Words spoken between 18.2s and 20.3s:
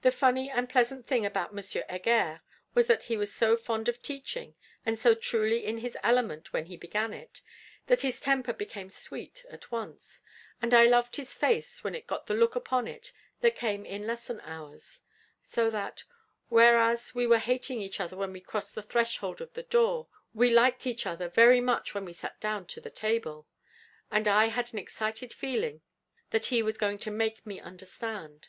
we crossed the threshold of the door,